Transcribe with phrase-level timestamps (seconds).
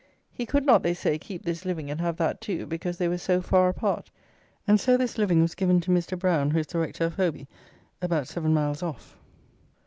[0.31, 3.19] He could not, they say, keep this living and have that too, because they were
[3.19, 4.09] so far apart.
[4.67, 6.17] And so this living was given to Mr.
[6.17, 7.45] Brown, who is the rector of Hobey,
[8.01, 9.15] about seven miles off."